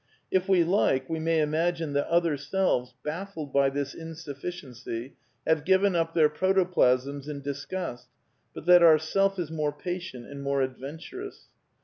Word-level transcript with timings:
(If 0.31 0.49
we 0.49 0.63
like, 0.63 1.07
we 1.11 1.19
may 1.19 1.41
imagine 1.41 1.93
that 1.93 2.07
other 2.09 2.35
selves, 2.35 2.95
baffled 3.03 3.53
by 3.53 3.69
this 3.69 3.93
in 3.93 4.15
sufficiency, 4.15 5.13
have 5.45 5.63
given 5.63 5.95
up 5.95 6.15
their 6.15 6.27
protoplasms 6.27 7.27
in 7.27 7.41
disgust, 7.41 8.07
but 8.51 8.65
that 8.65 8.81
our 8.81 8.97
self 8.97 9.37
is 9.37 9.51
more 9.51 9.71
patient 9.71 10.25
and 10.25 10.41
more 10.41 10.63
adventurous.) 10.63 11.49